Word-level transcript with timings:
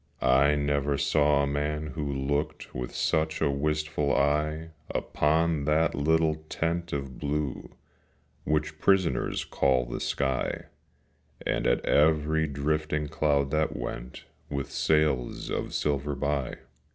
I 0.23 0.55
never 0.55 0.97
saw 0.97 1.43
a 1.43 1.45
man 1.45 1.91
who 1.93 2.03
looked 2.11 2.73
With 2.73 2.91
such 2.91 3.39
a 3.39 3.51
wistful 3.51 4.15
eye 4.15 4.71
Upon 4.89 5.65
that 5.65 5.93
little 5.93 6.43
tent 6.49 6.91
of 6.91 7.19
blue 7.19 7.75
Which 8.43 8.79
prisoners 8.79 9.45
call 9.45 9.85
the 9.85 9.99
sky, 9.99 10.63
And 11.45 11.67
at 11.67 11.85
every 11.85 12.47
drifting 12.47 13.09
cloud 13.09 13.51
that 13.51 13.75
went 13.75 14.25
With 14.49 14.71
sails 14.71 15.51
of 15.51 15.71
silver 15.71 16.15
by. 16.15 16.55